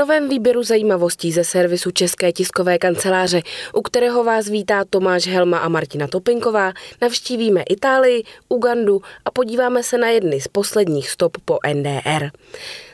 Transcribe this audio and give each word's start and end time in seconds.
novém 0.00 0.28
výběru 0.28 0.62
zajímavostí 0.62 1.32
ze 1.32 1.44
servisu 1.44 1.90
České 1.90 2.32
tiskové 2.32 2.78
kanceláře, 2.78 3.42
u 3.74 3.82
kterého 3.82 4.24
vás 4.24 4.48
vítá 4.48 4.84
Tomáš 4.90 5.26
Helma 5.26 5.58
a 5.58 5.68
Martina 5.68 6.06
Topinková, 6.06 6.72
navštívíme 7.02 7.62
Itálii, 7.62 8.22
Ugandu 8.48 9.02
a 9.24 9.30
podíváme 9.30 9.82
se 9.82 9.98
na 9.98 10.08
jedny 10.08 10.40
z 10.40 10.48
posledních 10.48 11.10
stop 11.10 11.36
po 11.44 11.58
NDR. 11.74 12.30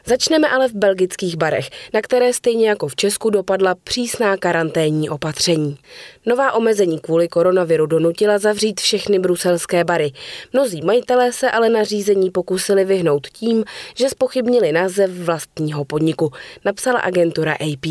Začneme 0.09 0.49
ale 0.49 0.69
v 0.69 0.75
belgických 0.75 1.37
barech, 1.37 1.71
na 1.95 2.03
které 2.03 2.33
stejně 2.33 2.69
jako 2.69 2.89
v 2.89 2.97
Česku 2.97 3.31
dopadla 3.31 3.75
přísná 3.85 4.37
karanténní 4.37 5.11
opatření. 5.11 5.79
Nová 6.27 6.53
omezení 6.53 6.99
kvůli 6.99 7.29
koronaviru 7.29 7.87
donutila 7.87 8.39
zavřít 8.39 8.81
všechny 8.81 9.19
bruselské 9.19 9.85
bary. 9.85 10.13
Mnozí 10.53 10.83
majitelé 10.83 11.33
se 11.33 11.51
ale 11.51 11.69
na 11.69 11.85
řízení 11.85 12.31
pokusili 12.31 12.85
vyhnout 12.85 13.27
tím, 13.27 13.65
že 13.95 14.09
spochybnili 14.09 14.73
název 14.73 15.11
vlastního 15.11 15.85
podniku, 15.85 16.33
napsala 16.65 17.01
agentura 17.01 17.53
AP. 17.53 17.87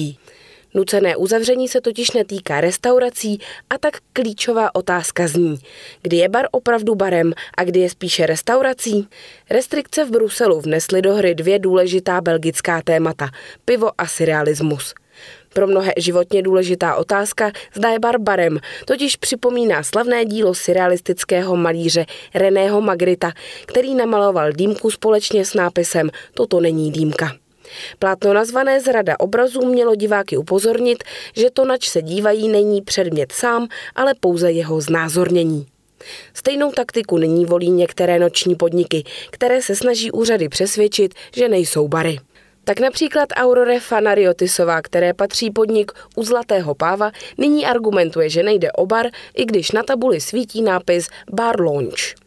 Nucené 0.76 1.16
uzavření 1.16 1.68
se 1.68 1.82
totiž 1.82 2.12
netýká 2.12 2.62
restaurací 2.62 3.40
a 3.70 3.78
tak 3.78 3.98
klíčová 4.14 4.76
otázka 4.76 5.28
zní, 5.28 5.60
kdy 6.02 6.18
je 6.18 6.30
bar 6.30 6.46
opravdu 6.52 6.96
barem 6.96 7.34
a 7.58 7.64
kdy 7.64 7.80
je 7.80 7.90
spíše 7.90 8.26
restaurací? 8.26 9.08
Restrikce 9.50 10.06
v 10.06 10.12
Bruselu 10.12 10.62
vnesly 10.62 11.02
do 11.02 11.14
hry 11.14 11.36
dvě 11.36 11.60
důležitá 11.60 12.22
belgická 12.22 12.82
témata– 12.82 13.30
pivo 13.66 13.92
a 13.98 14.08
surrealismus. 14.08 14.94
Pro 15.54 15.68
mnohé 15.68 15.94
životně 15.98 16.42
důležitá 16.42 16.96
otázka, 16.96 17.52
zda 17.74 17.90
je 17.90 18.00
bar 18.00 18.20
barem, 18.20 18.60
totiž 18.86 19.16
připomíná 19.16 19.84
slavné 19.84 20.26
dílo 20.26 20.54
surrealistického 20.54 21.56
malíře 21.56 22.06
Reného 22.34 22.82
Magrita, 22.82 23.32
který 23.66 23.96
namaloval 23.96 24.52
dýmku 24.52 24.92
společně 24.92 25.46
s 25.46 25.54
nápisem 25.54 26.10
Toto 26.34 26.60
není 26.60 26.92
dýmka. 26.92 27.45
Plátno 28.00 28.34
nazvané 28.34 28.82
Zrada 28.82 29.20
obrazů 29.20 29.66
mělo 29.66 29.96
diváky 29.96 30.38
upozornit, 30.38 31.04
že 31.36 31.50
to, 31.54 31.66
nač 31.66 31.90
se 31.90 32.02
dívají, 32.02 32.50
není 32.50 32.82
předmět 32.82 33.32
sám, 33.32 33.68
ale 33.96 34.14
pouze 34.20 34.52
jeho 34.52 34.82
znázornění. 34.82 35.68
Stejnou 36.34 36.72
taktiku 36.72 37.18
nyní 37.18 37.46
volí 37.46 37.70
některé 37.70 38.20
noční 38.20 38.56
podniky, 38.56 39.04
které 39.32 39.62
se 39.62 39.76
snaží 39.76 40.12
úřady 40.12 40.50
přesvědčit, 40.50 41.14
že 41.36 41.50
nejsou 41.50 41.88
bary. 41.88 42.20
Tak 42.64 42.80
například 42.80 43.30
Aurore 43.36 43.80
Fanariotisová, 43.80 44.82
které 44.82 45.14
patří 45.14 45.52
podnik 45.52 45.92
u 46.16 46.24
Zlatého 46.24 46.76
páva, 46.76 47.12
nyní 47.38 47.66
argumentuje, 47.66 48.30
že 48.30 48.44
nejde 48.44 48.72
o 48.72 48.86
bar, 48.86 49.08
i 49.36 49.46
když 49.46 49.72
na 49.72 49.84
tabuli 49.84 50.22
svítí 50.22 50.62
nápis 50.62 51.08
Bar 51.32 51.62
Lounge. 51.62 52.25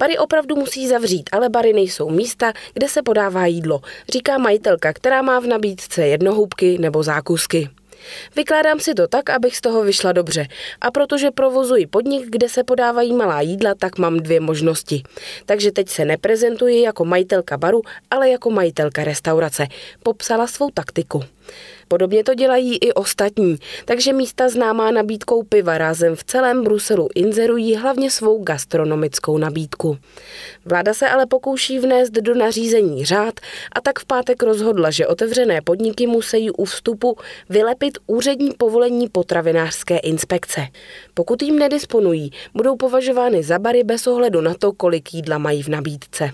Bary 0.00 0.18
opravdu 0.18 0.56
musí 0.56 0.88
zavřít, 0.88 1.30
ale 1.32 1.48
bary 1.48 1.72
nejsou 1.72 2.10
místa, 2.10 2.52
kde 2.74 2.88
se 2.88 3.02
podává 3.02 3.46
jídlo, 3.46 3.80
říká 4.12 4.38
majitelka, 4.38 4.92
která 4.92 5.22
má 5.22 5.40
v 5.40 5.46
nabídce 5.46 6.06
jednohubky 6.06 6.78
nebo 6.78 7.02
zákusky. 7.02 7.68
Vykládám 8.36 8.80
si 8.80 8.94
to 8.94 9.08
tak, 9.08 9.30
abych 9.30 9.56
z 9.56 9.60
toho 9.60 9.84
vyšla 9.84 10.12
dobře. 10.12 10.46
A 10.80 10.90
protože 10.90 11.30
provozuji 11.30 11.86
podnik, 11.86 12.24
kde 12.30 12.48
se 12.48 12.64
podávají 12.64 13.12
malá 13.12 13.40
jídla, 13.40 13.74
tak 13.74 13.98
mám 13.98 14.16
dvě 14.16 14.40
možnosti. 14.40 15.02
Takže 15.46 15.72
teď 15.72 15.88
se 15.88 16.04
neprezentuji 16.04 16.82
jako 16.82 17.04
majitelka 17.04 17.56
baru, 17.56 17.82
ale 18.10 18.28
jako 18.30 18.50
majitelka 18.50 19.04
restaurace. 19.04 19.66
Popsala 20.02 20.46
svou 20.46 20.70
taktiku. 20.74 21.24
Podobně 21.92 22.24
to 22.24 22.34
dělají 22.34 22.76
i 22.76 22.92
ostatní, 22.92 23.56
takže 23.84 24.12
místa 24.12 24.48
známá 24.48 24.90
nabídkou 24.90 25.42
piva 25.42 25.78
rázem 25.78 26.16
v 26.16 26.24
celém 26.24 26.64
Bruselu 26.64 27.08
inzerují 27.14 27.76
hlavně 27.76 28.10
svou 28.10 28.42
gastronomickou 28.42 29.38
nabídku. 29.38 29.98
Vláda 30.64 30.94
se 30.94 31.08
ale 31.08 31.26
pokouší 31.26 31.78
vnést 31.78 32.10
do 32.10 32.34
nařízení 32.34 33.04
řád 33.04 33.40
a 33.72 33.80
tak 33.80 33.98
v 33.98 34.04
pátek 34.04 34.42
rozhodla, 34.42 34.90
že 34.90 35.06
otevřené 35.06 35.60
podniky 35.60 36.06
musí 36.06 36.50
u 36.50 36.64
vstupu 36.64 37.16
vylepit 37.48 37.98
úřední 38.06 38.50
povolení 38.58 39.08
potravinářské 39.08 39.98
inspekce. 39.98 40.66
Pokud 41.14 41.42
jim 41.42 41.58
nedisponují, 41.58 42.30
budou 42.54 42.76
považovány 42.76 43.42
za 43.42 43.58
bary 43.58 43.84
bez 43.84 44.06
ohledu 44.06 44.40
na 44.40 44.54
to, 44.54 44.72
kolik 44.72 45.14
jídla 45.14 45.38
mají 45.38 45.62
v 45.62 45.68
nabídce. 45.68 46.30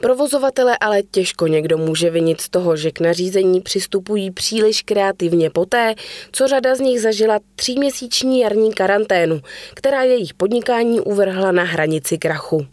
Provozovatele 0.00 0.78
ale 0.80 1.02
těžko 1.02 1.46
někdo 1.46 1.78
může 1.78 2.10
vinit 2.10 2.40
z 2.40 2.48
toho, 2.48 2.76
že 2.76 2.90
k 2.90 3.00
nařízení 3.00 3.60
přistupují 3.60 4.30
příliš 4.30 4.82
kreativně 4.82 5.50
poté, 5.50 5.94
co 6.32 6.48
řada 6.48 6.74
z 6.74 6.80
nich 6.80 7.00
zažila 7.00 7.38
tříměsíční 7.56 8.40
jarní 8.40 8.72
karanténu, 8.72 9.40
která 9.74 10.02
jejich 10.02 10.34
podnikání 10.34 11.00
uvrhla 11.00 11.52
na 11.52 11.62
hranici 11.62 12.18
krachu. 12.18 12.66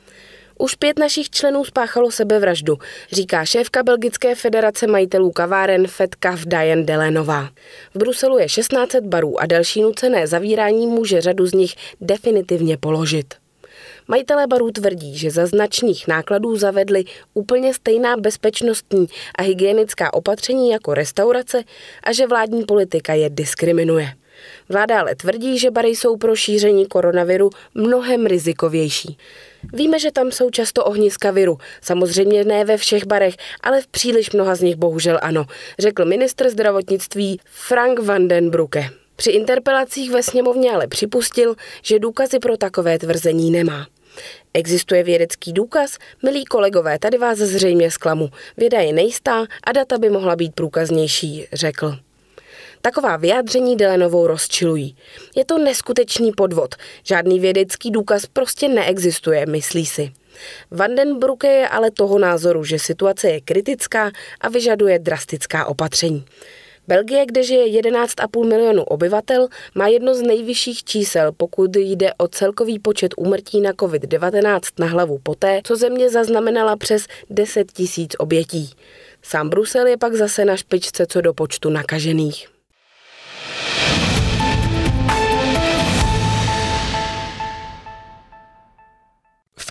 Už 0.62 0.76
pět 0.76 1.00
našich 1.00 1.30
členů 1.30 1.66
spáchalo 1.66 2.12
sebevraždu, 2.12 2.78
říká 3.12 3.46
šéfka 3.46 3.84
Belgické 3.84 4.36
federace 4.36 4.88
majitelů 4.88 5.32
kaváren 5.32 5.88
Fedkav 5.88 6.40
Diane 6.46 6.84
Delenová. 6.84 7.50
V 7.94 8.00
Bruselu 8.00 8.38
je 8.38 8.50
16 8.50 8.96
barů 8.96 9.42
a 9.42 9.46
další 9.46 9.82
nucené 9.82 10.28
zavírání 10.28 10.88
může 10.88 11.22
řadu 11.22 11.46
z 11.46 11.54
nich 11.54 11.76
definitivně 12.02 12.78
položit. 12.78 13.41
Majitelé 14.12 14.48
barů 14.48 14.72
tvrdí, 14.72 15.18
že 15.18 15.32
za 15.32 15.46
značných 15.46 16.08
nákladů 16.08 16.58
zavedli 16.58 17.04
úplně 17.34 17.74
stejná 17.74 18.18
bezpečnostní 18.18 19.08
a 19.36 19.42
hygienická 19.42 20.14
opatření 20.14 20.70
jako 20.70 20.94
restaurace 20.94 21.64
a 22.04 22.14
že 22.14 22.28
vládní 22.28 22.64
politika 22.64 23.14
je 23.14 23.30
diskriminuje. 23.30 24.08
Vláda 24.70 25.00
ale 25.00 25.16
tvrdí, 25.16 25.60
že 25.60 25.72
bary 25.72 25.90
jsou 25.90 26.18
pro 26.18 26.36
šíření 26.36 26.86
koronaviru 26.86 27.50
mnohem 27.74 28.26
rizikovější. 28.26 29.18
Víme, 29.74 30.00
že 30.00 30.12
tam 30.12 30.32
jsou 30.32 30.50
často 30.50 30.86
ohniska 30.86 31.32
viru. 31.32 31.58
Samozřejmě 31.82 32.44
ne 32.44 32.66
ve 32.66 32.78
všech 32.78 33.06
barech, 33.06 33.36
ale 33.62 33.82
v 33.82 33.88
příliš 33.88 34.32
mnoha 34.32 34.56
z 34.56 34.62
nich 34.62 34.76
bohužel 34.76 35.20
ano, 35.22 35.46
řekl 35.80 36.06
ministr 36.06 36.50
zdravotnictví 36.50 37.40
Frank 37.46 38.00
van 38.00 38.28
den 38.28 38.50
Brucke. 38.50 38.90
Při 39.16 39.32
interpelacích 39.32 40.12
ve 40.12 40.24
sněmovně 40.24 40.72
ale 40.72 40.88
připustil, 40.88 41.56
že 41.84 42.00
důkazy 42.00 42.40
pro 42.40 42.58
takové 42.58 43.00
tvrzení 43.00 43.52
nemá. 43.52 43.88
Existuje 44.54 45.04
vědecký 45.04 45.54
důkaz? 45.54 45.98
Milí 46.24 46.46
kolegové, 46.46 47.00
tady 47.00 47.18
vás 47.18 47.38
zřejmě 47.38 47.92
zklamu. 47.92 48.30
Věda 48.58 48.80
je 48.80 48.94
nejistá 48.94 49.46
a 49.64 49.72
data 49.72 49.98
by 49.98 50.10
mohla 50.10 50.36
být 50.36 50.56
průkaznější, 50.56 51.48
řekl. 51.54 51.98
Taková 52.82 53.18
vyjádření 53.18 53.78
Dylanovou 53.78 54.28
rozčilují. 54.28 54.96
Je 55.36 55.46
to 55.46 55.58
neskutečný 55.58 56.32
podvod. 56.32 56.76
Žádný 57.04 57.40
vědecký 57.40 57.92
důkaz 57.92 58.26
prostě 58.26 58.68
neexistuje, 58.68 59.46
myslí 59.46 59.86
si. 59.86 60.12
Vandenbrucke 60.72 61.48
je 61.48 61.68
ale 61.68 61.92
toho 61.92 62.20
názoru, 62.20 62.64
že 62.64 62.80
situace 62.80 63.30
je 63.30 63.42
kritická 63.42 64.12
a 64.42 64.50
vyžaduje 64.50 65.00
drastická 65.00 65.66
opatření. 65.66 66.26
Belgie, 66.92 67.26
kde 67.26 67.44
žije 67.44 67.82
11,5 67.82 68.48
milionu 68.48 68.84
obyvatel, 68.84 69.48
má 69.76 69.88
jedno 69.88 70.16
z 70.16 70.22
nejvyšších 70.22 70.84
čísel, 70.84 71.32
pokud 71.32 71.76
jde 71.76 72.14
o 72.14 72.28
celkový 72.28 72.80
počet 72.80 73.14
úmrtí 73.18 73.62
na 73.62 73.72
COVID-19 73.72 74.60
na 74.80 74.88
hlavu 74.88 75.20
poté, 75.24 75.62
co 75.64 75.76
země 75.76 76.10
zaznamenala 76.10 76.76
přes 76.76 77.08
10 77.30 77.72
tisíc 77.72 78.16
obětí. 78.18 78.70
Sám 79.22 79.50
Brusel 79.50 79.88
je 79.88 79.98
pak 79.98 80.14
zase 80.14 80.46
na 80.46 80.58
špičce 80.58 81.06
co 81.06 81.22
do 81.22 81.34
počtu 81.34 81.70
nakažených. 81.70 82.51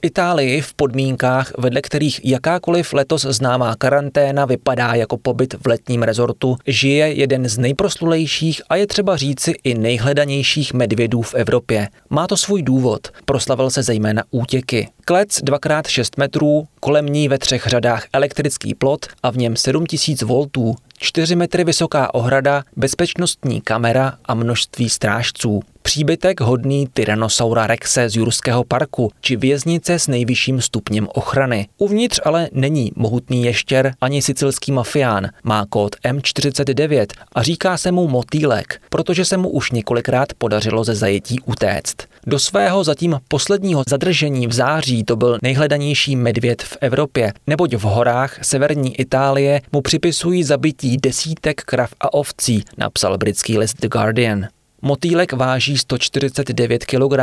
Itálii 0.02 0.60
v 0.60 0.74
podmínkách, 0.74 1.52
vedle 1.58 1.82
kterých 1.82 2.24
jakákoliv 2.24 2.92
letos 2.92 3.22
známá 3.22 3.76
karanténa 3.76 4.44
vypadá 4.44 4.94
jako 4.94 5.16
pobyt 5.16 5.54
v 5.54 5.66
letním 5.66 6.02
rezortu, 6.02 6.56
žije 6.66 7.12
jeden 7.12 7.48
z 7.48 7.58
nejproslulejších 7.58 8.62
a 8.68 8.76
je 8.76 8.86
třeba 8.86 9.16
říci 9.16 9.54
i 9.64 9.74
nejhledanějších 9.74 10.74
medvědů 10.74 11.22
v 11.22 11.34
Evropě. 11.34 11.88
Má 12.10 12.26
to 12.26 12.36
svůj 12.36 12.62
důvod. 12.62 13.08
Proslavil 13.24 13.70
se 13.70 13.82
zejména 13.82 14.22
útěky. 14.30 14.88
Klec 15.04 15.28
2x6 15.28 16.04
metrů, 16.16 16.66
kolem 16.80 17.06
ní 17.06 17.28
ve 17.28 17.38
třech 17.38 17.66
řadách 17.66 18.06
elektrický 18.12 18.74
plot 18.74 19.06
a 19.22 19.30
v 19.30 19.36
něm 19.36 19.56
7000 19.56 20.22
voltů, 20.22 20.76
4 21.02 21.36
metry 21.36 21.64
vysoká 21.64 22.14
ohrada, 22.14 22.64
bezpečnostní 22.76 23.60
kamera 23.60 24.12
a 24.24 24.34
množství 24.34 24.88
strážců. 24.88 25.60
Příbytek 25.82 26.40
hodný 26.40 26.88
Tyrannosaura 26.92 27.66
rexe 27.66 28.08
z 28.08 28.16
Jurského 28.16 28.64
parku 28.64 29.10
či 29.20 29.36
věznice 29.36 29.98
s 29.98 30.08
nejvyšším 30.08 30.60
stupněm 30.60 31.08
ochrany. 31.14 31.68
Uvnitř 31.78 32.20
ale 32.24 32.48
není 32.52 32.92
mohutný 32.96 33.44
ještěr 33.44 33.94
ani 34.00 34.22
sicilský 34.22 34.72
mafián. 34.72 35.28
Má 35.44 35.66
kód 35.66 35.96
M49 36.04 37.06
a 37.32 37.42
říká 37.42 37.76
se 37.76 37.92
mu 37.92 38.08
motýlek, 38.08 38.82
protože 38.88 39.24
se 39.24 39.36
mu 39.36 39.48
už 39.48 39.70
několikrát 39.70 40.28
podařilo 40.38 40.84
ze 40.84 40.94
zajetí 40.94 41.40
utéct. 41.40 41.96
Do 42.26 42.38
svého 42.38 42.84
zatím 42.84 43.20
posledního 43.28 43.82
zadržení 43.88 44.46
v 44.46 44.52
září 44.52 45.04
to 45.04 45.16
byl 45.16 45.38
nejhledanější 45.42 46.16
medvěd 46.16 46.62
v 46.62 46.76
Evropě, 46.80 47.32
neboť 47.46 47.74
v 47.74 47.82
horách 47.82 48.38
severní 48.42 49.00
Itálie 49.00 49.60
mu 49.72 49.80
připisují 49.80 50.44
zabití 50.44 50.89
desítek 50.96 51.62
krav 51.62 51.90
a 52.00 52.14
ovcí, 52.14 52.64
napsal 52.78 53.18
britský 53.18 53.58
list 53.58 53.80
The 53.80 53.88
Guardian. 53.88 54.48
Motýlek 54.82 55.32
váží 55.32 55.78
149 55.78 56.84
kg 56.84 57.18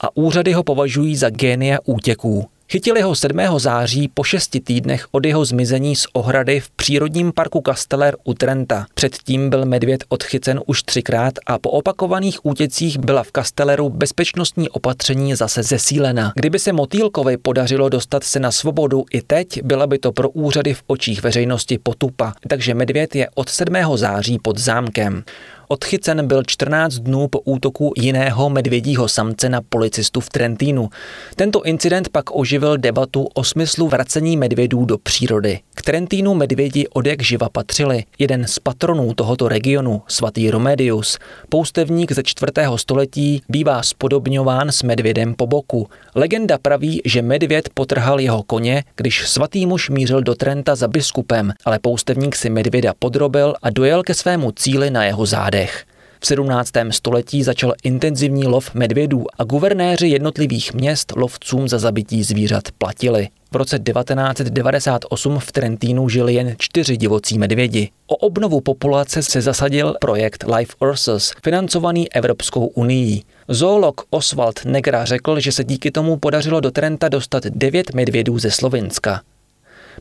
a 0.00 0.16
úřady 0.16 0.52
ho 0.52 0.62
považují 0.62 1.16
za 1.16 1.30
génia 1.30 1.78
útěků. 1.84 2.48
Chytili 2.72 3.02
ho 3.02 3.14
7. 3.14 3.38
září 3.58 4.08
po 4.08 4.24
šesti 4.24 4.60
týdnech 4.60 5.06
od 5.10 5.26
jeho 5.26 5.44
zmizení 5.44 5.96
z 5.96 6.06
ohrady 6.12 6.60
v 6.60 6.70
přírodním 6.70 7.32
parku 7.32 7.62
Casteller 7.66 8.16
u 8.24 8.34
Trenta. 8.34 8.86
Předtím 8.94 9.50
byl 9.50 9.64
medvěd 9.64 10.04
odchycen 10.08 10.60
už 10.66 10.82
třikrát 10.82 11.34
a 11.46 11.58
po 11.58 11.70
opakovaných 11.70 12.46
útěcích 12.46 12.98
byla 12.98 13.22
v 13.22 13.32
Castelleru 13.36 13.88
bezpečnostní 13.88 14.68
opatření 14.68 15.34
zase 15.34 15.62
zesílena. 15.62 16.32
Kdyby 16.34 16.58
se 16.58 16.72
Motýlkovi 16.72 17.36
podařilo 17.36 17.88
dostat 17.88 18.24
se 18.24 18.40
na 18.40 18.50
svobodu 18.50 19.04
i 19.10 19.22
teď, 19.22 19.62
byla 19.62 19.86
by 19.86 19.98
to 19.98 20.12
pro 20.12 20.30
úřady 20.30 20.74
v 20.74 20.82
očích 20.86 21.22
veřejnosti 21.22 21.78
potupa, 21.78 22.32
takže 22.48 22.74
medvěd 22.74 23.14
je 23.14 23.28
od 23.34 23.48
7. 23.48 23.74
září 23.94 24.38
pod 24.38 24.58
zámkem. 24.58 25.24
Odchycen 25.72 26.26
byl 26.26 26.42
14 26.46 26.94
dnů 26.94 27.28
po 27.28 27.40
útoku 27.40 27.92
jiného 27.96 28.50
medvědího 28.50 29.08
samce 29.08 29.48
na 29.48 29.60
policistu 29.68 30.20
v 30.20 30.28
Trentínu. 30.30 30.88
Tento 31.36 31.62
incident 31.62 32.08
pak 32.08 32.36
oživil 32.36 32.76
debatu 32.76 33.28
o 33.34 33.44
smyslu 33.44 33.88
vracení 33.88 34.36
medvědů 34.36 34.84
do 34.84 34.98
přírody. 34.98 35.60
K 35.74 35.82
Trentínu 35.82 36.34
medvědi 36.34 36.86
od 36.88 37.06
jak 37.06 37.22
živa 37.22 37.48
patřili. 37.48 38.04
Jeden 38.18 38.46
z 38.46 38.58
patronů 38.58 39.14
tohoto 39.14 39.48
regionu, 39.48 40.02
svatý 40.08 40.50
Romedius, 40.50 41.18
poustevník 41.48 42.12
ze 42.12 42.22
4. 42.22 42.52
století, 42.76 43.42
bývá 43.48 43.82
spodobňován 43.82 44.68
s 44.68 44.82
medvědem 44.82 45.34
po 45.34 45.46
boku. 45.46 45.88
Legenda 46.14 46.58
praví, 46.62 47.02
že 47.04 47.22
medvěd 47.22 47.68
potrhal 47.74 48.20
jeho 48.20 48.42
koně, 48.42 48.84
když 48.96 49.28
svatý 49.28 49.66
muž 49.66 49.90
mířil 49.90 50.22
do 50.22 50.34
Trenta 50.34 50.74
za 50.74 50.88
biskupem, 50.88 51.52
ale 51.64 51.78
poustevník 51.78 52.36
si 52.36 52.50
medvěda 52.50 52.92
podrobil 52.98 53.54
a 53.62 53.70
dojel 53.70 54.02
ke 54.02 54.14
svému 54.14 54.50
cíli 54.50 54.90
na 54.90 55.04
jeho 55.04 55.26
zádech 55.26 55.61
letech. 55.62 55.84
V 56.20 56.26
17. 56.26 56.70
století 56.90 57.42
začal 57.42 57.72
intenzivní 57.82 58.46
lov 58.46 58.74
medvědů 58.74 59.24
a 59.38 59.44
guvernéři 59.44 60.08
jednotlivých 60.08 60.74
měst 60.74 61.12
lovcům 61.16 61.68
za 61.68 61.78
zabití 61.78 62.22
zvířat 62.22 62.62
platili. 62.78 63.28
V 63.52 63.56
roce 63.56 63.78
1998 63.78 65.38
v 65.38 65.52
Trentínu 65.52 66.08
žili 66.08 66.34
jen 66.34 66.54
čtyři 66.58 66.96
divocí 66.96 67.38
medvědi. 67.38 67.90
O 68.06 68.16
obnovu 68.16 68.60
populace 68.60 69.22
se 69.22 69.40
zasadil 69.40 69.94
projekt 70.00 70.44
Life 70.56 70.74
Ursus, 70.80 71.32
financovaný 71.44 72.12
Evropskou 72.12 72.66
unii. 72.66 73.22
Zoolog 73.48 74.00
Oswald 74.10 74.64
Negra 74.64 75.04
řekl, 75.04 75.40
že 75.40 75.52
se 75.52 75.64
díky 75.64 75.90
tomu 75.90 76.16
podařilo 76.16 76.60
do 76.60 76.70
Trenta 76.70 77.08
dostat 77.08 77.44
devět 77.46 77.94
medvědů 77.94 78.38
ze 78.38 78.50
Slovinska. 78.50 79.20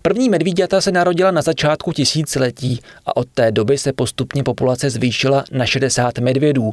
První 0.02 0.30
medvíďata 0.30 0.82
se 0.82 0.92
narodila 0.92 1.32
na 1.32 1.42
začátku 1.42 1.92
tisíciletí 1.92 2.80
a 3.06 3.18
od 3.18 3.28
té 3.34 3.52
doby 3.52 3.78
se 3.78 3.94
postupně 3.94 4.44
populace 4.44 4.90
zvýšila 4.90 5.44
na 5.52 5.66
60 5.66 6.18
medvědů. 6.20 6.72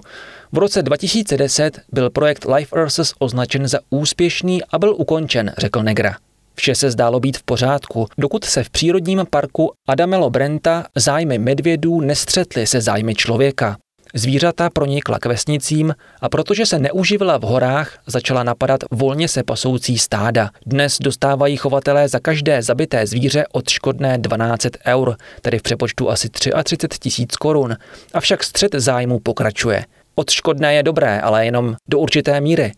V 0.52 0.58
roce 0.58 0.82
2010 0.82 1.80
byl 1.92 2.10
projekt 2.10 2.46
Life 2.54 2.76
Earths 2.76 3.12
označen 3.18 3.68
za 3.68 3.78
úspěšný 3.90 4.64
a 4.64 4.78
byl 4.78 4.94
ukončen, 4.98 5.52
řekl 5.58 5.82
Negra. 5.82 6.16
Vše 6.54 6.74
se 6.74 6.90
zdálo 6.90 7.20
být 7.20 7.38
v 7.38 7.42
pořádku, 7.42 8.06
dokud 8.18 8.44
se 8.44 8.64
v 8.64 8.70
přírodním 8.70 9.26
parku 9.30 9.72
Adamelo 9.88 10.30
Brenta 10.30 10.84
zájmy 10.96 11.38
medvědů 11.38 12.00
nestřetly 12.00 12.66
se 12.66 12.80
zájmy 12.80 13.14
člověka. 13.14 13.76
Zvířata 14.14 14.70
pronikla 14.70 15.18
k 15.18 15.26
vesnicím 15.26 15.94
a 16.20 16.28
protože 16.28 16.66
se 16.66 16.78
neuživila 16.78 17.38
v 17.38 17.42
horách, 17.42 17.98
začala 18.06 18.42
napadat 18.42 18.80
volně 18.90 19.28
se 19.28 19.42
pasoucí 19.42 19.98
stáda. 19.98 20.50
Dnes 20.66 20.98
dostávají 21.00 21.56
chovatelé 21.56 22.08
za 22.08 22.18
každé 22.18 22.62
zabité 22.62 23.06
zvíře 23.06 23.44
odškodné 23.52 24.18
12 24.18 24.66
eur, 24.86 25.16
tedy 25.42 25.58
v 25.58 25.62
přepočtu 25.62 26.10
asi 26.10 26.28
33 26.28 26.98
tisíc 26.98 27.36
korun. 27.36 27.76
Avšak 28.14 28.44
střed 28.44 28.74
zájmu 28.74 29.18
pokračuje. 29.18 29.84
Odškodné 30.14 30.74
je 30.74 30.82
dobré, 30.82 31.20
ale 31.20 31.44
jenom 31.44 31.76
do 31.88 31.98
určité 31.98 32.40
míry. 32.40 32.72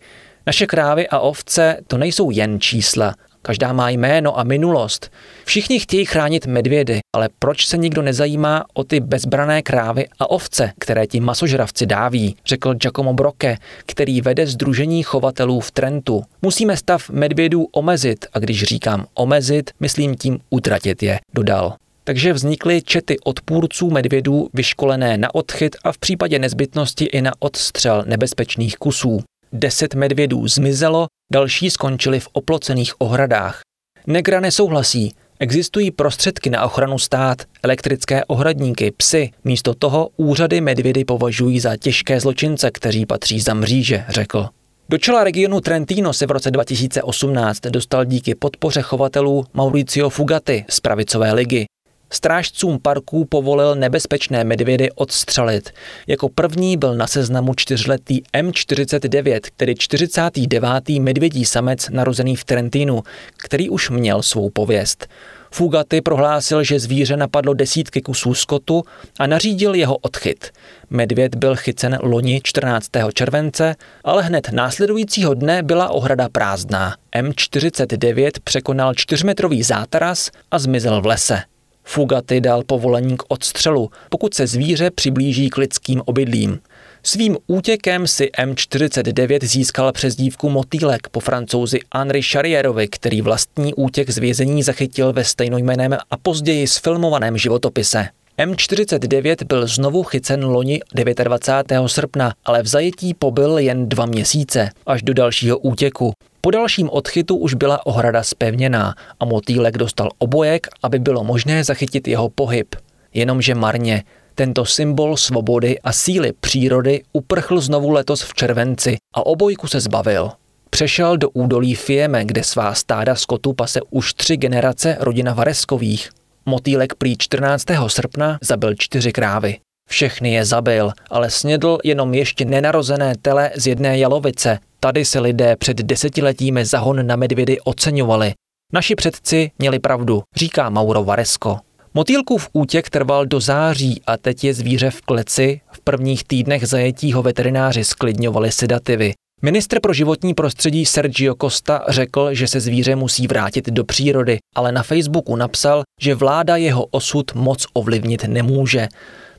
Naše 0.47 0.67
krávy 0.67 1.09
a 1.09 1.19
ovce 1.19 1.77
to 1.87 1.99
nejsou 1.99 2.31
jen 2.31 2.61
čísla. 2.61 3.15
Každá 3.43 3.73
má 3.73 3.91
jméno 3.91 4.39
a 4.39 4.45
minulost. 4.45 5.11
Všichni 5.45 5.81
chtějí 5.81 6.05
chránit 6.05 6.47
medvědy, 6.47 7.01
ale 7.17 7.29
proč 7.39 7.67
se 7.67 7.79
nikdo 7.79 8.03
nezajímá 8.03 8.65
o 8.75 8.85
ty 8.85 9.01
bezbrané 9.01 9.63
krávy 9.63 10.07
a 10.19 10.31
ovce, 10.31 10.73
které 10.79 11.07
ti 11.07 11.21
masožravci 11.21 11.87
dáví, 11.87 12.37
řekl 12.47 12.75
Giacomo 12.75 13.13
Broke, 13.13 13.57
který 13.87 14.21
vede 14.21 14.47
Združení 14.47 15.03
chovatelů 15.03 15.61
v 15.61 15.71
Trentu. 15.71 16.23
Musíme 16.43 16.77
stav 16.77 17.11
medvědů 17.11 17.67
omezit 17.73 18.27
a 18.33 18.39
když 18.39 18.63
říkám 18.63 19.07
omezit, 19.15 19.71
myslím 19.81 20.15
tím 20.15 20.39
utratit 20.51 21.03
je, 21.03 21.19
dodal. 21.35 21.75
Takže 22.05 22.33
vznikly 22.33 22.83
čety 22.83 23.19
odpůrců 23.25 23.91
medvědů 23.91 24.49
vyškolené 24.55 25.19
na 25.19 25.35
odchyt 25.35 25.77
a 25.85 25.93
v 25.93 25.99
případě 25.99 26.39
nezbytnosti 26.39 27.05
i 27.05 27.23
na 27.23 27.33
odstřel 27.39 28.05
nebezpečných 28.07 28.77
kusů. 28.77 29.21
Deset 29.53 29.95
medvědů 29.95 30.49
zmizelo, 30.49 31.07
další 31.33 31.71
skončili 31.71 32.21
v 32.21 32.29
oplocených 32.33 33.01
ohradách. 33.01 33.61
Negra 34.07 34.41
nesouhlasí, 34.41 35.15
Existují 35.43 35.91
prostředky 35.91 36.51
na 36.51 36.65
ochranu 36.65 36.99
stát, 36.99 37.43
elektrické 37.63 38.25
ohradníky, 38.25 38.91
psy. 38.91 39.31
Místo 39.45 39.75
toho 39.75 40.09
úřady 40.17 40.61
medvědy 40.61 41.05
považují 41.05 41.61
za 41.61 41.77
těžké 41.77 42.21
zločince, 42.21 42.71
kteří 42.71 43.07
patří 43.07 43.41
za 43.41 43.55
mříže, 43.55 44.05
řekl. 44.09 44.49
Do 44.89 44.99
čela 44.99 45.25
regionu 45.25 45.61
Trentino 45.61 46.13
se 46.13 46.27
v 46.27 46.31
roce 46.31 46.51
2018 46.51 47.61
dostal 47.61 48.05
díky 48.05 48.35
podpoře 48.35 48.83
chovatelů 48.83 49.45
Mauricio 49.55 50.11
Fugati 50.11 50.65
z 50.69 50.81
pravicové 50.81 51.33
ligy. 51.33 51.65
Strážcům 52.13 52.79
parků 52.79 53.25
povolil 53.25 53.75
nebezpečné 53.75 54.45
medvědy 54.45 54.91
odstřelit. 54.93 55.71
Jako 56.07 56.29
první 56.29 56.77
byl 56.77 56.95
na 56.95 57.07
seznamu 57.07 57.55
čtyřletý 57.55 58.23
M49, 58.35 59.41
tedy 59.57 59.75
49. 59.75 60.89
medvědí 60.89 61.45
samec 61.45 61.89
narozený 61.91 62.37
v 62.37 62.45
Trentinu, 62.45 63.03
který 63.37 63.69
už 63.69 63.91
měl 63.91 64.23
svou 64.23 64.51
pověst. 64.51 65.07
Fugaty 65.53 66.01
prohlásil, 66.01 66.65
že 66.65 66.81
zvíře 66.81 67.17
napadlo 67.17 67.55
desítky 67.55 68.03
kusů 68.03 68.35
skotu 68.35 68.83
a 69.19 69.27
nařídil 69.27 69.75
jeho 69.75 69.97
odchyt. 69.97 70.51
Medvěd 70.91 71.35
byl 71.35 71.57
chycen 71.57 71.99
loni 72.03 72.41
14. 72.45 72.89
července, 73.15 73.77
ale 74.05 74.23
hned 74.23 74.49
následujícího 74.53 75.35
dne 75.35 75.63
byla 75.63 75.89
ohrada 75.89 76.29
prázdná. 76.29 76.95
M49 77.17 78.31
překonal 78.45 78.95
čtyřmetrový 78.95 79.63
zátaras 79.63 80.31
a 80.51 80.59
zmizel 80.59 81.01
v 81.01 81.07
lese. 81.07 81.43
Fugaty 81.85 82.41
dal 82.41 82.63
povolení 82.67 83.17
k 83.17 83.23
odstřelu, 83.29 83.91
pokud 84.09 84.35
se 84.35 84.47
zvíře 84.47 84.91
přiblíží 84.91 85.51
k 85.51 85.57
lidským 85.57 86.03
obydlím. 86.05 86.61
Svým 87.03 87.37
útěkem 87.47 88.07
si 88.07 88.31
M49 88.39 89.39
získal 89.45 89.93
přezdívku 89.93 90.51
Motýlek 90.51 91.09
po 91.09 91.21
francouzi 91.21 91.79
Henri 91.95 92.23
Charrierovi, 92.23 92.89
který 92.89 93.23
vlastní 93.23 93.75
útěk 93.75 94.11
z 94.11 94.19
vězení 94.19 94.63
zachytil 94.63 95.13
ve 95.13 95.25
stejnojmeném 95.25 95.97
a 96.11 96.17
později 96.17 96.67
sfilmovaném 96.67 97.39
životopise. 97.39 98.09
M49 98.39 99.45
byl 99.47 99.67
znovu 99.67 100.03
chycen 100.03 100.45
loni 100.45 100.81
29. 100.95 101.89
srpna, 101.89 102.33
ale 102.45 102.63
v 102.63 102.67
zajetí 102.67 103.15
pobyl 103.15 103.59
jen 103.59 103.89
dva 103.89 104.07
měsíce, 104.07 104.71
až 104.87 105.03
do 105.03 105.15
dalšího 105.15 105.59
útěku. 105.59 106.13
Po 106.41 106.51
dalším 106.51 106.91
odchytu 106.91 107.37
už 107.37 107.55
byla 107.55 107.87
ohrada 107.87 108.23
spevněná 108.23 108.95
a 109.21 109.25
motýlek 109.25 109.79
dostal 109.79 110.09
obojek, 110.19 110.67
aby 110.83 110.99
bylo 110.99 111.25
možné 111.25 111.65
zachytit 111.65 112.09
jeho 112.09 112.29
pohyb. 112.29 112.75
Jenomže 113.15 113.55
marně. 113.55 114.05
Tento 114.35 114.65
symbol 114.65 115.17
svobody 115.17 115.81
a 115.81 115.93
síly 115.93 116.33
přírody 116.41 117.03
uprchl 117.13 117.61
znovu 117.61 117.91
letos 117.91 118.23
v 118.23 118.35
červenci 118.35 118.97
a 119.15 119.27
obojku 119.27 119.67
se 119.67 119.81
zbavil. 119.81 120.31
Přešel 120.71 121.17
do 121.17 121.31
údolí 121.31 121.75
Fieme, 121.75 122.25
kde 122.25 122.45
svá 122.45 122.75
stáda 122.75 123.15
skotu 123.15 123.53
pase 123.53 123.81
už 123.91 124.15
tři 124.15 124.37
generace 124.37 124.97
rodina 125.01 125.35
Vareskových. 125.35 126.11
Motýlek 126.47 126.95
prý 126.95 127.17
14. 127.19 127.65
srpna 127.87 128.39
zabil 128.43 128.75
čtyři 128.79 129.13
krávy. 129.13 129.59
Všechny 129.89 130.33
je 130.33 130.45
zabil, 130.45 130.93
ale 131.11 131.31
snědl 131.31 131.79
jenom 131.85 132.15
ještě 132.15 132.45
nenarozené 132.45 133.15
tele 133.23 133.51
z 133.57 133.67
jedné 133.67 133.99
jalovice. 133.99 134.59
Tady 134.83 135.05
se 135.05 135.21
lidé 135.21 135.57
před 135.57 135.77
desetiletími 135.77 136.65
zahon 136.65 137.07
na 137.07 137.17
medvědy 137.17 137.61
oceňovali. 137.61 138.33
Naši 138.73 138.95
předci 138.95 139.51
měli 139.59 139.79
pravdu, 139.79 140.23
říká 140.37 140.71
Mauro 140.71 141.05
Varesko. 141.05 141.59
Motýlkův 141.95 142.49
útěk 142.53 142.91
trval 142.91 143.27
do 143.27 143.41
září 143.41 144.03
a 144.07 144.17
teď 144.17 144.45
je 144.45 144.55
zvíře 144.55 144.91
v 144.91 145.01
kleci. 145.01 145.61
V 145.73 145.81
prvních 145.81 146.25
týdnech 146.25 146.67
zajetí 146.67 147.13
ho 147.13 147.23
veterináři 147.23 147.85
sklidňovali 147.85 148.53
sedativy. 148.53 149.13
Ministr 149.43 149.81
pro 149.81 149.93
životní 149.93 150.35
prostředí 150.35 150.87
Sergio 150.87 151.35
Costa 151.41 151.85
řekl, 151.89 152.35
že 152.35 152.47
se 152.47 152.61
zvíře 152.61 152.97
musí 152.97 153.27
vrátit 153.27 153.69
do 153.69 153.85
přírody, 153.85 154.39
ale 154.55 154.73
na 154.73 154.83
Facebooku 154.83 155.37
napsal, 155.37 155.83
že 156.01 156.15
vláda 156.15 156.57
jeho 156.57 156.85
osud 156.85 157.35
moc 157.35 157.67
ovlivnit 157.73 158.25
nemůže. 158.25 158.89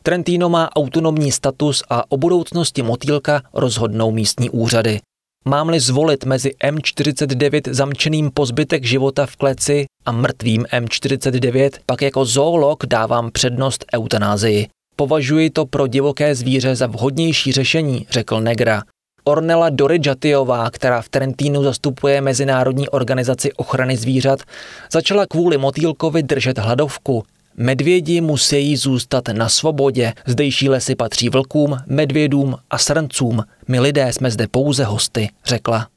Trentino 0.03 0.49
má 0.49 0.69
autonomní 0.75 1.31
status 1.31 1.83
a 1.89 2.11
o 2.11 2.17
budoucnosti 2.17 2.81
motýlka 2.81 3.41
rozhodnou 3.53 4.11
místní 4.11 4.49
úřady. 4.49 4.99
Mám-li 5.45 5.79
zvolit 5.79 6.25
mezi 6.25 6.51
M49 6.63 7.73
zamčeným 7.73 8.31
po 8.33 8.45
zbytek 8.45 8.85
života 8.85 9.25
v 9.25 9.35
kleci 9.35 9.85
a 10.05 10.11
mrtvým 10.11 10.65
M49, 10.73 11.69
pak 11.85 12.01
jako 12.01 12.25
zoolog 12.25 12.85
dávám 12.85 13.31
přednost 13.31 13.85
eutanázii. 13.93 14.67
Považuji 14.95 15.49
to 15.49 15.65
pro 15.65 15.87
divoké 15.87 16.35
zvíře 16.35 16.75
za 16.75 16.87
vhodnější 16.87 17.51
řešení, 17.51 18.07
řekl 18.09 18.41
Negra. 18.41 18.83
Ornella 19.23 19.69
Doridžatijová, 19.69 20.69
která 20.69 21.01
v 21.01 21.09
Trentínu 21.09 21.63
zastupuje 21.63 22.21
Mezinárodní 22.21 22.89
organizaci 22.89 23.53
ochrany 23.53 23.97
zvířat, 23.97 24.39
začala 24.91 25.25
kvůli 25.25 25.57
motýlkovi 25.57 26.23
držet 26.23 26.57
hladovku. 26.57 27.23
Medvědi 27.57 28.21
musí 28.21 28.77
zůstat 28.77 29.27
na 29.27 29.49
svobodě. 29.49 30.13
Zdejší 30.25 30.69
lesy 30.69 30.95
patří 30.95 31.29
vlkům, 31.29 31.77
medvědům 31.87 32.55
a 32.69 32.77
srncům. 32.77 33.43
My 33.67 33.79
lidé 33.79 34.13
jsme 34.13 34.31
zde 34.31 34.47
pouze 34.47 34.83
hosty, 34.83 35.29
řekla. 35.45 35.87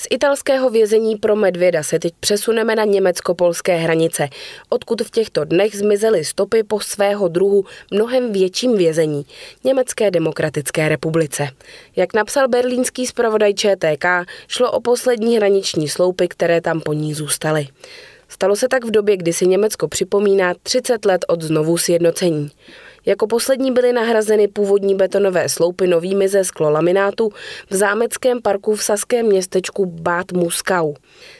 Z 0.00 0.06
italského 0.10 0.70
vězení 0.70 1.16
pro 1.16 1.36
medvěda 1.36 1.82
se 1.82 1.98
teď 1.98 2.14
přesuneme 2.20 2.74
na 2.74 2.84
německo-polské 2.84 3.76
hranice, 3.76 4.28
odkud 4.68 5.02
v 5.02 5.10
těchto 5.10 5.44
dnech 5.44 5.76
zmizely 5.76 6.24
stopy 6.24 6.62
po 6.62 6.80
svého 6.80 7.28
druhu 7.28 7.64
mnohem 7.90 8.32
větším 8.32 8.76
vězení, 8.76 9.26
Německé 9.64 10.10
demokratické 10.10 10.88
republice. 10.88 11.48
Jak 11.96 12.14
napsal 12.14 12.48
berlínský 12.48 13.06
zpravodaj 13.06 13.54
ČTK, 13.54 14.04
šlo 14.48 14.70
o 14.70 14.80
poslední 14.80 15.36
hraniční 15.36 15.88
sloupy, 15.88 16.28
které 16.28 16.60
tam 16.60 16.80
po 16.80 16.92
ní 16.92 17.14
zůstaly. 17.14 17.68
Stalo 18.28 18.56
se 18.56 18.68
tak 18.68 18.84
v 18.84 18.90
době, 18.90 19.16
kdy 19.16 19.32
si 19.32 19.46
Německo 19.46 19.88
připomíná 19.88 20.54
30 20.62 21.04
let 21.04 21.24
od 21.28 21.42
znovu 21.42 21.78
sjednocení. 21.78 22.50
Jako 23.06 23.26
poslední 23.26 23.72
byly 23.72 23.92
nahrazeny 23.92 24.48
původní 24.48 24.94
betonové 24.94 25.48
sloupy 25.48 25.86
novými 25.86 26.28
ze 26.28 26.44
sklolaminátu 26.44 27.30
v 27.70 27.74
zámeckém 27.74 28.42
parku 28.42 28.74
v 28.74 28.82
saském 28.82 29.26
městečku 29.26 29.86
Bad 29.86 30.32
Muskau. 30.32 30.94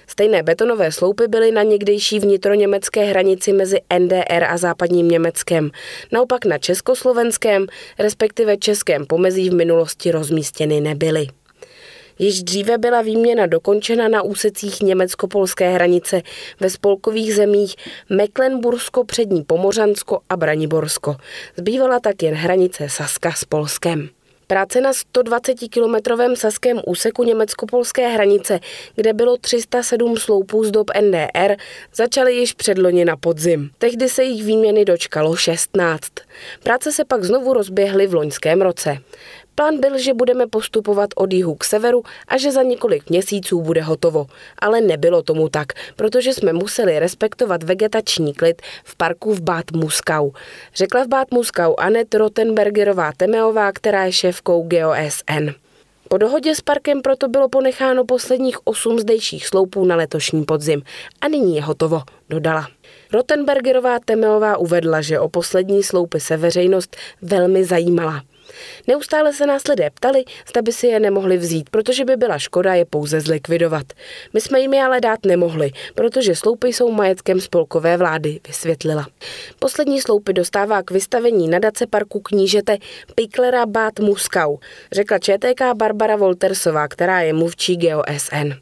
Stejné 0.07 0.43
betonové 0.43 0.93
sloupy 0.93 1.29
byly 1.29 1.53
na 1.53 1.63
někdejší 1.63 2.19
vnitroněmecké 2.21 3.05
hranici 3.05 3.53
mezi 3.53 3.81
NDR 3.99 4.45
a 4.49 4.57
západním 4.57 5.09
Německem. 5.09 5.71
Naopak 6.13 6.45
na 6.45 6.59
československém, 6.59 7.67
respektive 7.99 8.57
českém 8.57 9.07
pomezí 9.07 9.51
v 9.51 9.55
minulosti 9.55 10.11
rozmístěny 10.11 10.81
nebyly. 10.81 11.38
Již 12.19 12.43
dříve 12.43 12.79
byla 12.79 13.03
výměna 13.03 13.47
dokončena 13.47 14.09
na 14.09 14.23
úsecích 14.23 14.81
německo-polské 14.81 15.71
hranice 15.71 16.23
ve 16.61 16.71
spolkových 16.71 17.35
zemích 17.35 17.75
Mecklenbursko, 18.11 19.05
Přední 19.05 19.45
Pomořansko 19.45 20.21
a 20.29 20.37
Braniborsko. 20.37 21.17
Zbývala 21.57 22.01
tak 22.01 22.23
jen 22.23 22.35
hranice 22.35 22.89
Saska 22.89 23.33
s 23.33 23.45
Polskem. 23.45 24.09
Práce 24.47 24.81
na 24.81 24.93
120-kilometrovém 24.93 26.37
saském 26.37 26.81
úseku 26.87 27.25
německo-polské 27.25 28.09
hranice, 28.09 28.61
kde 28.95 29.13
bylo 29.13 29.37
307 29.37 30.17
sloupů 30.17 30.65
z 30.65 30.71
dob 30.71 30.91
NDR, 31.01 31.57
začaly 31.95 32.35
již 32.35 32.53
předloni 32.53 33.05
na 33.05 33.17
podzim. 33.17 33.71
Tehdy 33.79 34.09
se 34.09 34.25
jich 34.25 34.45
výměny 34.45 34.85
dočkalo 34.85 35.37
16. 35.37 36.13
Práce 36.63 36.93
se 36.93 37.05
pak 37.05 37.25
znovu 37.25 37.53
rozběhly 37.53 38.07
v 38.07 38.15
loňském 38.15 38.63
roce. 38.63 38.99
Plán 39.59 39.81
byl, 39.81 39.99
že 39.99 40.15
budeme 40.15 40.47
postupovat 40.47 41.11
od 41.17 41.33
jihu 41.33 41.55
k 41.55 41.65
severu 41.65 42.03
a 42.29 42.39
že 42.39 42.53
za 42.53 42.63
několik 42.63 43.11
měsíců 43.11 43.63
bude 43.63 43.83
hotovo. 43.83 44.27
Ale 44.59 44.81
nebylo 44.81 45.23
tomu 45.23 45.49
tak, 45.49 45.67
protože 45.97 46.35
jsme 46.35 46.53
museli 46.53 46.99
respektovat 46.99 47.63
vegetační 47.63 48.35
klid 48.35 48.63
v 48.85 48.97
parku 48.97 49.35
v 49.35 49.41
Bát 49.41 49.73
Muskau. 49.73 50.31
Řekla 50.75 51.05
v 51.05 51.09
Bát 51.09 51.31
Muskau 51.31 51.75
Anet 51.79 52.15
Rottenbergerová 52.15 53.13
Temeová, 53.17 53.73
která 53.73 54.05
je 54.05 54.13
šéfkou 54.13 54.63
GeoSN. 54.63 55.51
Po 56.09 56.19
dohodě 56.19 56.55
s 56.55 56.61
parkem 56.61 57.03
proto 57.03 57.29
bylo 57.29 57.49
ponecháno 57.49 58.05
posledních 58.05 58.67
osm 58.67 58.99
zdejších 58.99 59.47
sloupů 59.47 59.85
na 59.85 59.97
letošní 59.97 60.45
podzim 60.45 60.83
a 61.21 61.29
nyní 61.29 61.57
je 61.57 61.63
hotovo, 61.63 62.03
dodala. 62.29 62.69
Rottenbergerová 63.13 63.99
Temeová 64.05 64.57
uvedla, 64.57 65.01
že 65.01 65.21
o 65.21 65.29
poslední 65.29 65.83
sloupy 65.83 66.21
se 66.21 66.37
veřejnost 66.37 66.97
velmi 67.23 67.65
zajímala. 67.65 68.23
Neustále 68.87 69.33
se 69.33 69.47
nás 69.47 69.63
lidé 69.69 69.91
ptali, 69.91 70.25
zda 70.49 70.63
by 70.63 70.73
si 70.73 70.87
je 70.87 71.01
nemohli 71.01 71.37
vzít, 71.39 71.71
protože 71.71 72.05
by 72.05 72.17
byla 72.17 72.39
škoda 72.39 72.75
je 72.75 72.85
pouze 72.85 73.21
zlikvidovat. 73.21 73.87
My 74.33 74.41
jsme 74.41 74.61
jim 74.61 74.75
je 74.75 74.83
ale 74.83 75.01
dát 75.01 75.19
nemohli, 75.27 75.71
protože 75.95 76.35
sloupy 76.35 76.69
jsou 76.69 76.91
majetkem 76.93 77.41
spolkové 77.41 77.97
vlády, 77.97 78.41
vysvětlila. 78.47 79.07
Poslední 79.59 80.01
sloupy 80.01 80.33
dostává 80.33 80.83
k 80.83 80.91
vystavení 80.91 81.49
nadace 81.49 81.87
parku 81.87 82.21
knížete 82.21 82.79
Piklera 83.15 83.67
Bát 83.67 84.01
Muskau, 84.01 84.57
řekla 84.93 85.19
ČTK 85.19 85.63
Barbara 85.75 86.17
Voltersová, 86.17 86.89
která 86.89 87.21
je 87.21 87.33
mluvčí 87.33 87.77
GeoSN. 87.77 88.53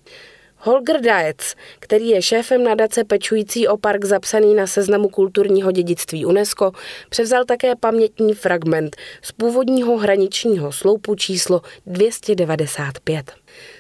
Holger 0.67 1.01
Daetz, 1.01 1.55
který 1.79 2.09
je 2.09 2.23
šéfem 2.23 2.65
nadace 2.65 3.05
pečující 3.05 3.69
o 3.69 3.77
park 3.77 4.05
zapsaný 4.05 4.55
na 4.55 4.67
seznamu 4.67 5.09
kulturního 5.09 5.73
dědictví 5.73 6.25
UNESCO, 6.25 6.73
převzal 7.09 7.45
také 7.45 7.77
pamětní 7.77 8.35
fragment 8.35 8.97
z 9.23 9.33
původního 9.33 9.97
hraničního 9.97 10.73
sloupu 10.73 11.15
číslo 11.15 11.61
295. 11.87 13.33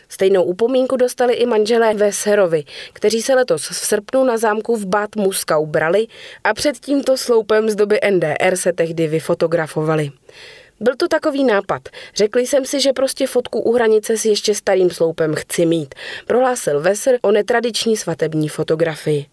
Stejnou 0.08 0.44
upomínku 0.44 0.96
dostali 0.96 1.34
i 1.34 1.46
manželé 1.46 1.94
Veserovi, 1.94 2.64
kteří 2.92 3.22
se 3.22 3.34
letos 3.34 3.68
v 3.68 3.74
srpnu 3.74 4.24
na 4.24 4.38
zámku 4.38 4.76
v 4.76 4.86
Bad 4.86 5.16
Muskau 5.16 5.66
brali 5.66 6.06
a 6.44 6.54
před 6.54 6.78
tímto 6.78 7.16
sloupem 7.16 7.70
z 7.70 7.74
doby 7.74 7.98
NDR 8.10 8.56
se 8.56 8.72
tehdy 8.72 9.08
vyfotografovali. 9.08 10.10
Byl 10.80 10.94
to 10.96 11.08
takový 11.08 11.44
nápad. 11.44 11.88
Řekl 12.14 12.38
jsem 12.38 12.64
si, 12.64 12.80
že 12.80 12.92
prostě 12.92 13.26
fotku 13.26 13.60
u 13.60 13.72
hranice 13.72 14.16
s 14.16 14.24
ještě 14.24 14.54
starým 14.54 14.90
sloupem 14.90 15.34
chci 15.34 15.66
mít. 15.66 15.94
Prohlásil 16.26 16.80
Veser 16.80 17.18
o 17.22 17.32
netradiční 17.32 17.96
svatební 17.96 18.48
fotografii. 18.48 19.26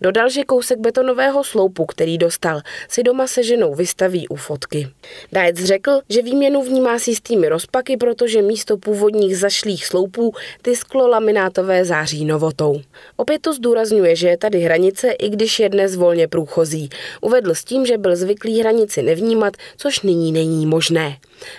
Dodal, 0.00 0.28
že 0.28 0.44
kousek 0.44 0.78
betonového 0.78 1.44
sloupu, 1.44 1.86
který 1.86 2.18
dostal, 2.18 2.60
si 2.88 3.02
doma 3.02 3.26
se 3.26 3.42
ženou 3.42 3.74
vystaví 3.74 4.28
u 4.28 4.36
fotky. 4.36 4.88
Dajec 5.32 5.56
řekl, 5.56 6.00
že 6.08 6.22
výměnu 6.22 6.62
vnímá 6.62 6.98
s 6.98 7.08
jistými 7.08 7.48
rozpaky, 7.48 7.96
protože 7.96 8.42
místo 8.42 8.76
původních 8.76 9.38
zašlých 9.38 9.86
sloupů 9.86 10.34
tisklo 10.62 11.08
laminátové 11.08 11.84
září 11.84 12.24
novotou. 12.24 12.80
Opět 13.16 13.42
to 13.42 13.52
zdůrazňuje, 13.52 14.16
že 14.16 14.28
je 14.28 14.38
tady 14.38 14.60
hranice, 14.60 15.10
i 15.10 15.28
když 15.28 15.58
je 15.58 15.68
dnes 15.68 15.96
volně 15.96 16.28
průchozí. 16.28 16.88
Uvedl 17.20 17.54
s 17.54 17.64
tím, 17.64 17.86
že 17.86 17.98
byl 17.98 18.16
zvyklý 18.16 18.60
hranici 18.60 19.02
nevnímat, 19.02 19.54
což 19.76 20.02
nyní 20.02 20.32
není 20.32 20.66
možné 20.66 20.87
možné. 20.88 21.18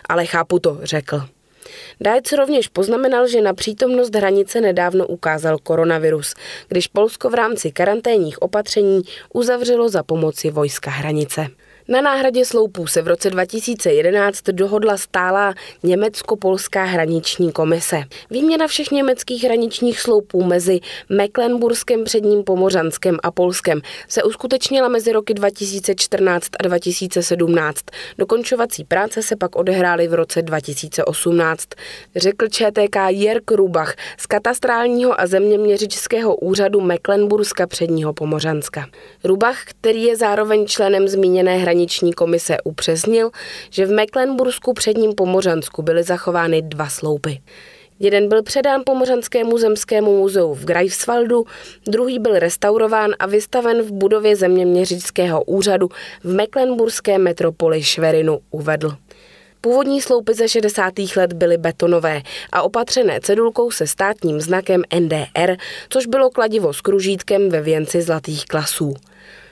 Ale 0.10 0.26
chápu 0.26 0.60
to, 0.60 0.80
řekl. 0.84 1.22
Dajec 2.02 2.32
rovněž 2.32 2.68
poznamenal, 2.68 3.28
že 3.28 3.42
na 3.42 3.54
přítomnost 3.54 4.16
hranice 4.16 4.62
nedávno 4.62 5.08
ukázal 5.08 5.58
koronavirus, 5.58 6.34
když 6.68 6.88
Polsko 6.88 7.30
v 7.30 7.34
rámci 7.34 7.72
karanténních 7.72 8.42
opatření 8.42 9.02
uzavřelo 9.34 9.90
za 9.90 10.04
pomoci 10.04 10.52
vojska 10.52 10.92
hranice. 10.92 11.48
Na 11.90 12.02
náhradě 12.02 12.46
sloupů 12.46 12.88
se 12.88 13.02
v 13.02 13.08
roce 13.08 13.30
2011 13.30 14.44
dohodla 14.44 14.98
stálá 14.98 15.54
německo-polská 15.84 16.84
hraniční 16.84 17.52
komise. 17.52 18.04
Výměna 18.30 18.68
všech 18.68 18.92
německých 18.92 19.44
hraničních 19.44 20.00
sloupů 20.00 20.44
mezi 20.44 20.80
Mecklenburskem, 21.10 22.04
Předním 22.04 22.44
Pomořanskem 22.44 23.18
a 23.24 23.32
Polskem 23.32 23.82
se 24.08 24.24
uskutečnila 24.24 24.88
mezi 24.88 25.12
roky 25.12 25.34
2014 25.34 26.48
a 26.60 26.64
2017. 26.64 27.80
Dokončovací 28.18 28.84
práce 28.84 29.24
se 29.24 29.36
pak 29.36 29.56
odehrály 29.56 30.08
v 30.08 30.14
roce 30.14 30.42
2018, 30.42 31.68
řekl 32.16 32.48
ČTK 32.48 32.96
Jirk 33.08 33.52
Rubach 33.52 33.96
z 34.18 34.26
katastrálního 34.26 35.22
a 35.22 35.28
zeměměřičského 35.28 36.36
úřadu 36.36 36.82
Mecklenburska 36.82 37.68
Předního 37.68 38.14
Pomořanska. 38.14 38.86
Rubach, 39.24 39.64
který 39.66 40.04
je 40.04 40.18
zároveň 40.18 40.68
členem 40.68 41.08
zmíněné 41.08 41.58
hraniční 41.58 41.79
hraniční 41.80 42.14
komise 42.14 42.58
upřesnil, 42.64 43.32
že 43.70 43.86
v 43.86 43.92
Mecklenbursku 43.92 44.74
předním 44.74 45.14
Pomořansku 45.14 45.82
byly 45.82 46.04
zachovány 46.04 46.62
dva 46.62 46.90
sloupy. 46.90 47.42
Jeden 48.00 48.30
byl 48.30 48.44
předán 48.44 48.82
Pomořanskému 48.86 49.58
zemskému 49.58 50.18
muzeu 50.18 50.54
v 50.54 50.66
Greifswaldu, 50.66 51.46
druhý 51.88 52.20
byl 52.20 52.40
restaurován 52.40 53.12
a 53.20 53.26
vystaven 53.26 53.82
v 53.82 53.92
budově 53.92 54.36
zeměměřického 54.36 55.44
úřadu 55.44 55.90
v 56.24 56.34
Mecklenburské 56.34 57.18
metropoli 57.18 57.84
Šverinu, 57.84 58.40
uvedl. 58.52 58.92
Původní 59.62 60.02
sloupy 60.02 60.34
ze 60.34 60.50
60. 60.50 60.94
let 61.16 61.34
byly 61.34 61.58
betonové 61.58 62.22
a 62.52 62.62
opatřené 62.62 63.20
cedulkou 63.22 63.72
se 63.72 63.88
státním 63.88 64.42
znakem 64.42 64.82
NDR, 65.00 65.56
což 65.90 66.06
bylo 66.06 66.30
kladivo 66.30 66.74
s 66.74 66.82
kružítkem 66.82 67.50
ve 67.50 67.62
věnci 67.62 68.02
zlatých 68.02 68.46
klasů. 68.46 68.94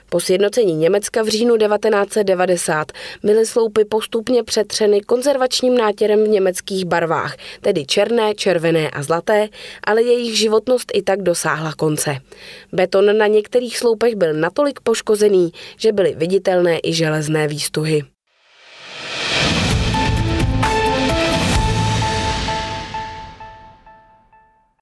Po 0.09 0.19
sjednocení 0.19 0.75
Německa 0.75 1.23
v 1.23 1.27
říjnu 1.27 1.57
1990 1.57 2.91
byly 3.23 3.45
sloupy 3.45 3.85
postupně 3.85 4.43
přetřeny 4.43 5.01
konzervačním 5.01 5.77
nátěrem 5.77 6.23
v 6.23 6.27
německých 6.27 6.85
barvách, 6.85 7.35
tedy 7.61 7.85
černé, 7.85 8.35
červené 8.35 8.89
a 8.89 9.03
zlaté, 9.03 9.49
ale 9.83 10.03
jejich 10.03 10.37
životnost 10.37 10.91
i 10.93 11.01
tak 11.01 11.21
dosáhla 11.21 11.73
konce. 11.73 12.17
Beton 12.73 13.17
na 13.17 13.27
některých 13.27 13.77
sloupech 13.77 14.15
byl 14.15 14.33
natolik 14.33 14.79
poškozený, 14.79 15.51
že 15.77 15.91
byly 15.91 16.15
viditelné 16.17 16.79
i 16.83 16.93
železné 16.93 17.47
výstuhy. 17.47 18.03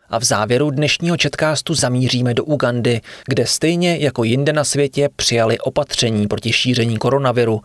A 0.10 0.20
v 0.20 0.24
závěru 0.24 0.72
dnešního 0.72 1.18
četkástu 1.18 1.74
zamíříme 1.74 2.34
do 2.34 2.44
Ugandy, 2.44 3.02
kde 3.28 3.46
stejně 3.46 3.98
jako 3.98 4.24
jinde 4.24 4.54
na 4.54 4.64
světě 4.64 5.10
přijali 5.16 5.60
opatření 5.60 6.28
proti 6.28 6.54
šíření 6.54 6.98
koronaviru. 6.98 7.62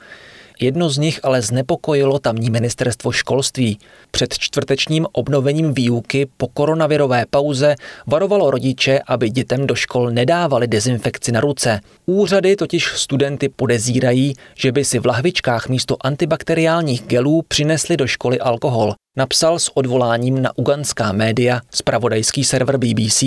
Jedno 0.60 0.90
z 0.90 0.98
nich 0.98 1.20
ale 1.22 1.42
znepokojilo 1.42 2.18
tamní 2.18 2.50
ministerstvo 2.50 3.12
školství. 3.12 3.78
Před 4.10 4.38
čtvrtečním 4.38 5.06
obnovením 5.12 5.74
výuky 5.74 6.28
po 6.36 6.48
koronavirové 6.48 7.24
pauze 7.30 7.74
varovalo 8.06 8.50
rodiče, 8.50 9.00
aby 9.06 9.30
dětem 9.30 9.66
do 9.66 9.74
škol 9.74 10.10
nedávali 10.10 10.66
dezinfekci 10.66 11.32
na 11.32 11.40
ruce. 11.40 11.80
Úřady 12.06 12.56
totiž 12.56 12.86
studenty 12.96 13.48
podezírají, 13.48 14.34
že 14.54 14.72
by 14.72 14.84
si 14.84 14.98
v 14.98 15.06
lahvičkách 15.06 15.68
místo 15.68 15.96
antibakteriálních 16.00 17.02
gelů 17.02 17.42
přinesli 17.48 17.96
do 17.96 18.06
školy 18.06 18.40
alkohol. 18.40 18.94
Napsal 19.20 19.58
s 19.58 19.76
odvoláním 19.76 20.42
na 20.42 20.58
uganská 20.58 21.12
média 21.12 21.60
spravodajský 21.70 22.44
server 22.44 22.76
BBC. 22.76 23.24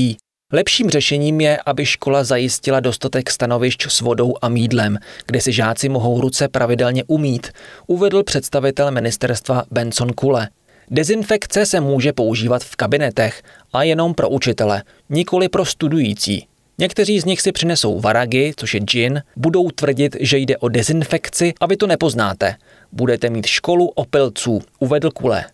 Lepším 0.54 0.90
řešením 0.90 1.42
je, 1.42 1.60
aby 1.66 1.86
škola 1.86 2.24
zajistila 2.24 2.80
dostatek 2.80 3.30
stanovišť 3.30 3.86
s 3.90 4.02
vodou 4.02 4.34
a 4.42 4.50
mídlem, 4.50 4.98
kde 5.26 5.42
si 5.42 5.52
žáci 5.52 5.90
mohou 5.90 6.22
ruce 6.22 6.48
pravidelně 6.48 7.04
umít, 7.08 7.48
uvedl 7.88 8.24
představitel 8.24 8.92
ministerstva 8.92 9.64
Benson 9.72 10.14
Kule. 10.14 10.50
Dezinfekce 10.92 11.66
se 11.66 11.80
může 11.80 12.14
používat 12.14 12.64
v 12.64 12.76
kabinetech 12.76 13.44
a 13.74 13.84
jenom 13.84 14.14
pro 14.14 14.30
učitele, 14.30 14.84
nikoli 15.10 15.50
pro 15.50 15.66
studující. 15.66 16.48
Někteří 16.78 17.20
z 17.20 17.26
nich 17.26 17.42
si 17.42 17.52
přinesou 17.52 18.00
varagy, 18.00 18.54
což 18.58 18.74
je 18.74 18.80
gin, 18.80 19.24
budou 19.36 19.70
tvrdit, 19.70 20.16
že 20.20 20.38
jde 20.38 20.58
o 20.58 20.70
dezinfekci 20.70 21.54
a 21.60 21.66
vy 21.66 21.78
to 21.78 21.88
nepoznáte. 21.88 22.56
Budete 22.92 23.30
mít 23.30 23.46
školu 23.46 23.88
opilců, 23.88 24.62
uvedl 24.80 25.12
Kule. 25.12 25.46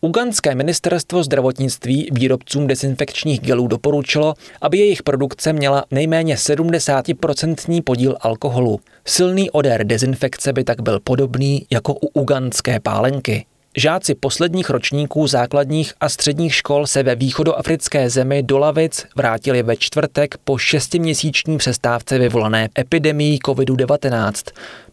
Ugandské 0.00 0.54
ministerstvo 0.54 1.22
zdravotnictví 1.22 2.08
výrobcům 2.12 2.66
dezinfekčních 2.66 3.40
gelů 3.40 3.66
doporučilo, 3.66 4.34
aby 4.62 4.78
jejich 4.78 5.02
produkce 5.02 5.52
měla 5.52 5.84
nejméně 5.90 6.34
70% 6.34 7.82
podíl 7.82 8.16
alkoholu. 8.20 8.80
Silný 9.04 9.50
odér 9.50 9.84
dezinfekce 9.86 10.52
by 10.52 10.64
tak 10.64 10.80
byl 10.80 11.00
podobný 11.00 11.66
jako 11.70 11.94
u 11.94 12.06
ugandské 12.06 12.80
pálenky. 12.80 13.46
Žáci 13.78 14.14
posledních 14.14 14.70
ročníků 14.70 15.26
základních 15.26 15.92
a 16.00 16.08
středních 16.08 16.54
škol 16.54 16.86
se 16.86 17.02
ve 17.02 17.14
východoafrické 17.14 18.10
zemi 18.10 18.42
do 18.42 18.58
lavic 18.58 19.06
vrátili 19.16 19.62
ve 19.62 19.76
čtvrtek 19.76 20.34
po 20.44 20.58
šestiměsíční 20.58 21.58
přestávce 21.58 22.18
vyvolané 22.18 22.68
epidemií 22.78 23.38
COVID-19. 23.38 24.32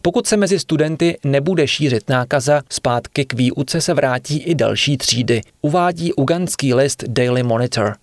Pokud 0.01 0.27
se 0.27 0.37
mezi 0.37 0.59
studenty 0.59 1.17
nebude 1.23 1.67
šířit 1.67 2.09
nákaza, 2.09 2.61
zpátky 2.71 3.25
k 3.25 3.33
výuce 3.33 3.81
se 3.81 3.93
vrátí 3.93 4.37
i 4.37 4.55
další 4.55 4.97
třídy, 4.97 5.41
uvádí 5.61 6.13
ugandský 6.13 6.73
list 6.73 7.03
Daily 7.07 7.43
Monitor. 7.43 7.95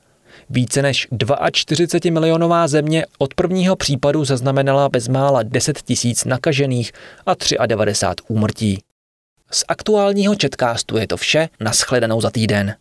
Více 0.50 0.82
než 0.82 1.08
42 1.52 2.12
milionová 2.12 2.68
země 2.68 3.06
od 3.18 3.34
prvního 3.34 3.76
případu 3.76 4.24
zaznamenala 4.24 4.88
bezmála 4.88 5.42
10 5.42 5.82
tisíc 5.82 6.24
nakažených 6.24 6.92
a 7.58 7.66
93 7.66 8.24
úmrtí. 8.28 8.78
Z 9.54 9.64
aktuálního 9.68 10.34
četkástu 10.34 10.96
je 10.96 11.06
to 11.06 11.16
vše, 11.16 11.48
naschledanou 11.60 12.20
za 12.20 12.30
týden. 12.30 12.74